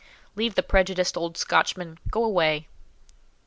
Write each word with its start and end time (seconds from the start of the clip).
"Leave 0.35 0.55
the 0.55 0.63
prejudiced 0.63 1.15
old 1.15 1.37
Scotchman; 1.37 1.99
go 2.09 2.23
away." 2.23 2.65